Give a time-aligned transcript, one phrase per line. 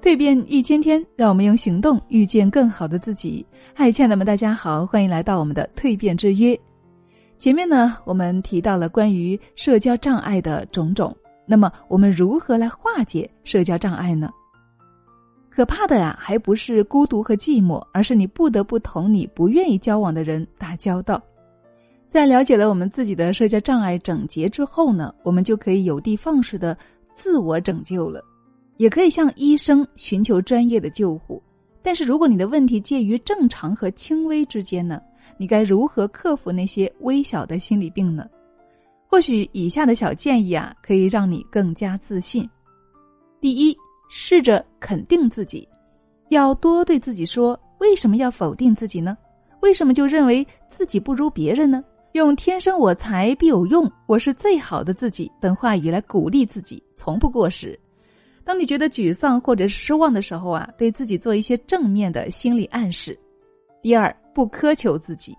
[0.00, 3.44] 蜕变一千天，让我们用行动遇见更好的自己。
[3.74, 6.58] 嗨，亲爱的们，大家好，欢迎来到我们的蜕变之约。
[7.36, 11.14] 前面呢，我们提到了关于社交障碍的种种，
[11.46, 14.30] 那么我们如何来化解社交障碍呢？
[15.50, 21.20] 可怕的呀，还不是孤独和寂寞，而是你不得不同你不愿意交往的人打交道。
[22.08, 26.78] 在了解了我们自己的社交障碍整洁之后呢，我们就可以有的放矢的
[27.14, 28.24] 自我拯救了。
[28.78, 31.42] 也可以向医生寻求专业的救护，
[31.82, 35.00] 但是如果你的问题介于正常和轻微之间呢？
[35.36, 38.26] 你该如何克服那些微小的心理病呢？
[39.06, 42.48] 或许以下的小建议啊，可以让你更加自信。
[43.40, 43.76] 第一，
[44.08, 45.68] 试着肯定自己，
[46.28, 49.16] 要多对自己说：为什么要否定自己呢？
[49.60, 51.82] 为什么就认为自己不如别人呢？
[52.12, 57.78] 用“天生我材必有用”“我是最好的自己”等话语来鼓励自己，从不过时。
[58.48, 63.14] 当你觉得沮丧或者失望的时候啊，对自己做一些正面的心理暗示。
[63.82, 65.36] 第二，不苛求自己，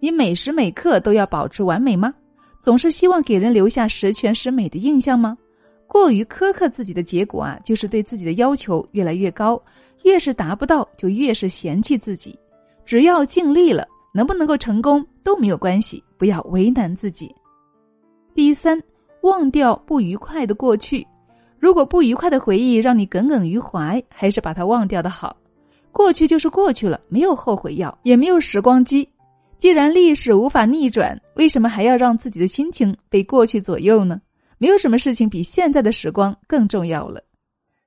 [0.00, 2.12] 你每时每刻都要保持完美吗？
[2.60, 5.38] 总是希望给人留下十全十美的印象吗？
[5.86, 9.62] 过于苛刻自己的结果啊，就是对自己的要求越来越高，
[10.02, 12.36] 越是达不到，就越是嫌弃自己。
[12.84, 17.32] 只要尽力了，能不能够成功都没有关系，不要为难自己。
[18.34, 18.82] 第三，
[19.20, 21.06] 忘掉不愉快的过去。
[21.58, 25.36] 如果不愉快的回忆让你耿耿于怀，还是把它忘掉的好。
[25.90, 29.08] 过去就是过去了，没有后悔药，也没有时光机。
[29.56, 34.20] 既然历史无法逆转，为什么还要让自己的心情被过去左右呢？
[34.58, 37.20] 没有什么事情比现在的时光更重要了。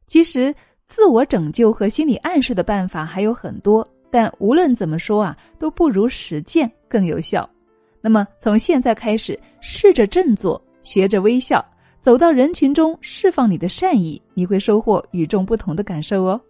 [0.05, 0.53] 其实，
[0.87, 7.49] 自我拯救和心理暗示的办法还有很多，但无论怎么说啊，都不如实践更有效。
[8.01, 11.63] 那么，从现在开始，试着振作，学着微笑。
[12.01, 16.41] 走到人群中，释放你的善意，你会收获与众不同的感受哦。